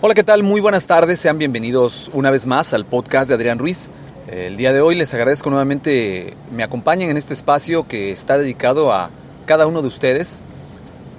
[0.00, 0.44] Hola, ¿qué tal?
[0.44, 1.18] Muy buenas tardes.
[1.18, 3.90] Sean bienvenidos una vez más al podcast de Adrián Ruiz.
[4.28, 8.92] El día de hoy les agradezco nuevamente me acompañen en este espacio que está dedicado
[8.92, 9.10] a
[9.44, 10.44] cada uno de ustedes.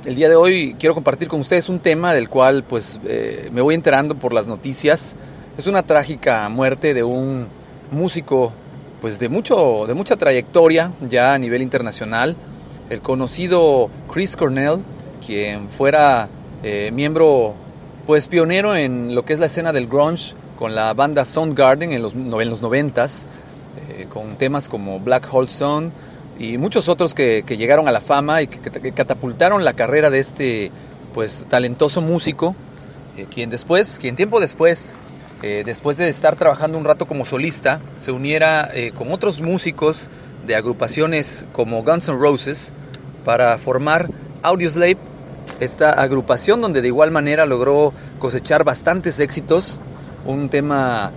[0.05, 3.59] El día de hoy quiero compartir con ustedes un tema del cual pues eh, me
[3.59, 5.17] voy enterando por las noticias.
[5.57, 7.47] Es una trágica muerte de un
[7.91, 8.53] músico
[9.01, 12.37] pues de mucho de mucha trayectoria ya a nivel internacional,
[12.89, 14.83] el conocido Chris Cornell,
[15.25, 16.29] quien fuera
[16.63, 17.55] eh, miembro
[18.05, 22.01] pues pionero en lo que es la escena del grunge con la banda Soundgarden en
[22.01, 25.91] los, en los 90 eh, con temas como Black Hole Sun
[26.37, 30.19] y muchos otros que, que llegaron a la fama y que, catapultaron la carrera de
[30.19, 30.71] este
[31.13, 32.55] pues talentoso músico,
[33.15, 34.95] eh, quien después, quien tiempo después,
[35.43, 40.09] eh, después de estar trabajando un rato como solista, se uniera con otros músicos
[40.47, 42.73] de agrupaciones como Guns N' Roses
[43.23, 44.09] para formar
[44.41, 44.97] Audioslave
[45.59, 49.79] esta agrupación donde de igual manera logró cosechar bastantes éxitos.
[50.25, 51.11] Un tema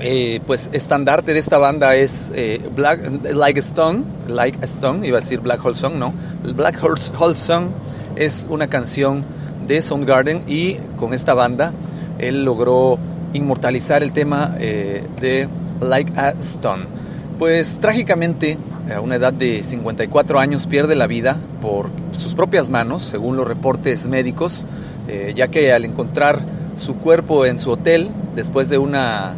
[0.00, 3.00] eh, pues estandarte de esta banda es eh, Black,
[3.34, 6.14] Like Stone, Like a Stone, iba a decir Black Hole Song, no.
[6.54, 7.68] Black Hole Song
[8.16, 9.24] es una canción
[9.66, 11.72] de Soundgarden y con esta banda
[12.18, 12.98] él logró
[13.32, 15.48] inmortalizar el tema eh, de
[15.80, 16.84] Like a Stone.
[17.40, 18.58] Pues trágicamente,
[18.94, 23.48] a una edad de 54 años, pierde la vida por sus propias manos, según los
[23.48, 24.66] reportes médicos,
[25.08, 26.38] eh, ya que al encontrar
[26.76, 29.32] su cuerpo en su hotel, después de una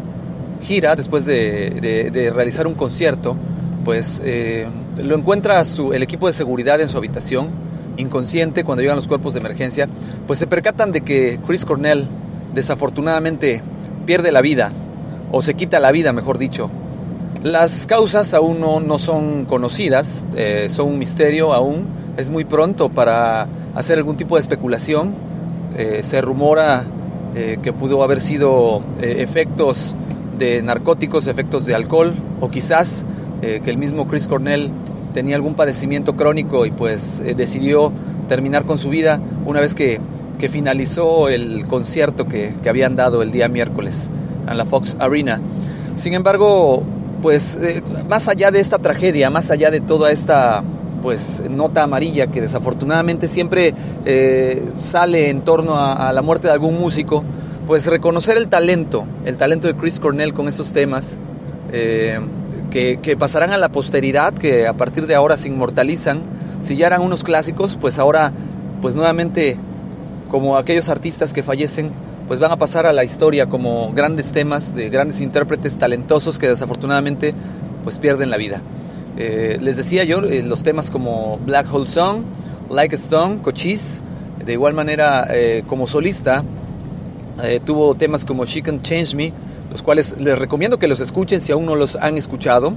[0.62, 3.36] gira, después de, de, de realizar un concierto,
[3.84, 4.66] pues eh,
[5.00, 7.50] lo encuentra su, el equipo de seguridad en su habitación,
[7.98, 9.88] inconsciente cuando llegan los cuerpos de emergencia,
[10.26, 12.08] pues se percatan de que Chris Cornell
[12.52, 13.62] desafortunadamente
[14.06, 14.72] pierde la vida,
[15.30, 16.68] o se quita la vida, mejor dicho,
[17.42, 21.86] las causas aún no, no son conocidas, eh, son un misterio aún,
[22.16, 25.14] es muy pronto para hacer algún tipo de especulación.
[25.76, 26.84] Eh, se rumora
[27.34, 29.96] eh, que pudo haber sido eh, efectos
[30.38, 33.04] de narcóticos, efectos de alcohol, o quizás
[33.42, 34.70] que el mismo Chris Cornell
[35.14, 37.90] tenía algún padecimiento crónico y pues decidió
[38.28, 39.98] terminar con su vida una vez que,
[40.38, 44.10] que finalizó el concierto que, que habían dado el día miércoles
[44.48, 45.40] en la Fox Arena.
[45.96, 46.84] Sin embargo,
[47.22, 50.62] pues eh, más allá de esta tragedia, más allá de toda esta
[51.02, 53.74] pues nota amarilla que desafortunadamente siempre
[54.04, 57.24] eh, sale en torno a, la muerte de algún músico,
[57.66, 61.16] pues reconocer el talento, el talento de Chris Cornell con estos temas
[61.72, 62.20] eh,
[62.70, 66.20] que, que, pasarán a la posteridad, que a partir de ahora se inmortalizan.
[66.62, 68.32] Si ya eran unos clásicos, pues ahora,
[68.80, 69.56] pues nuevamente,
[70.30, 71.90] como aquellos artistas que fallecen,
[72.32, 76.48] pues van a pasar a la historia como grandes temas de grandes intérpretes talentosos que
[76.48, 77.34] desafortunadamente
[77.84, 78.62] pues pierden la vida.
[79.18, 82.22] Eh, les decía yo, eh, los temas como Black Hole Song,
[82.70, 84.00] Like a Stone, Cochise,
[84.42, 86.42] de igual manera eh, como solista,
[87.66, 89.30] tuvo temas como She Can Change Me,
[89.70, 92.72] los cuales les recomiendo que los escuchen si aún no los han escuchado,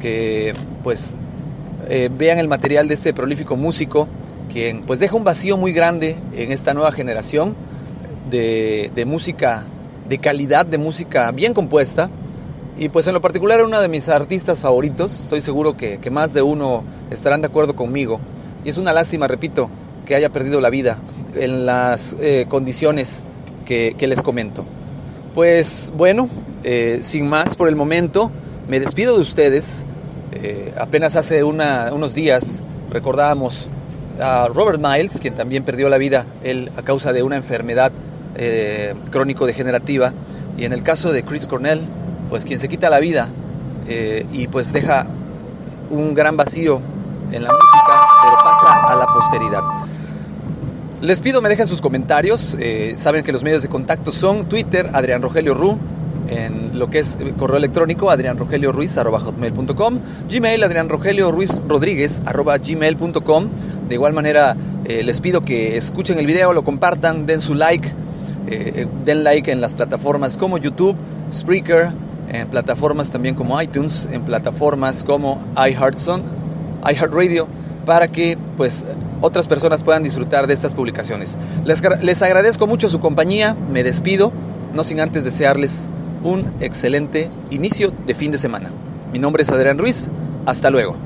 [0.00, 1.14] que pues
[2.18, 4.08] vean el material de este prolífico músico,
[4.52, 7.54] quien pues deja un vacío muy grande en esta nueva generación
[8.30, 9.64] de, música
[10.08, 12.10] de calidad, de música bien compuesta.
[12.78, 16.34] Y pues en lo particular uno de mis artistas favoritos, estoy seguro que, que, más
[16.34, 18.20] de uno estarán de acuerdo conmigo.
[18.64, 19.70] Y es una lástima, repito,
[20.06, 20.98] que haya perdido la vida
[21.34, 23.24] en las eh, condiciones
[23.66, 24.64] que, les comento.
[25.34, 26.30] Pues bueno,
[26.64, 28.30] eh, sin más por el momento,
[28.68, 29.84] me despido de ustedes.
[30.32, 33.68] Eh, apenas hace unos días recordábamos
[34.20, 37.92] a Robert Miles, quien también perdió la vida él, a causa de una enfermedad
[38.36, 40.12] eh, crónico-degenerativa.
[40.56, 41.80] Y en el caso de Chris Cornell,
[42.30, 43.28] pues quien se quita la vida
[44.32, 45.06] y pues deja
[45.90, 46.80] un gran vacío
[47.32, 49.62] en la música, pero pasa a la posteridad.
[51.02, 52.56] Les pido me dejen sus comentarios.
[52.58, 55.78] Eh, saben que los medios de contacto son Twitter, Adrián Rogelio Ru,
[56.28, 60.00] en lo que es correo electrónico, adrianrogelioruiz.com,
[60.30, 63.48] Gmail, Adrián Rogelio Ruiz Rodríguez, gmail.com.
[63.88, 67.88] De igual manera, eh, les pido que escuchen el video, lo compartan, den su like,
[68.48, 70.96] eh, den like en las plataformas como YouTube,
[71.32, 71.90] Spreaker,
[72.28, 76.22] en plataformas también como iTunes, en plataformas como iHeartSong,
[76.90, 77.46] iHeartRadio,
[77.84, 78.84] para que pues
[79.20, 81.38] otras personas puedan disfrutar de estas publicaciones.
[81.64, 84.32] Les, les agradezco mucho su compañía, me despido,
[84.74, 85.88] no sin antes desearles
[86.22, 88.70] un excelente inicio de fin de semana.
[89.12, 90.10] Mi nombre es Adrián Ruiz,
[90.44, 91.05] hasta luego.